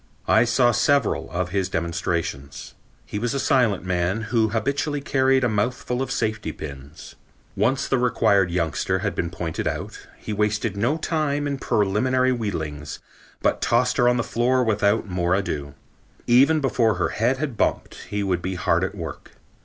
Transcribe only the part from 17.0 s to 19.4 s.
head had bumped, he would be hard at work.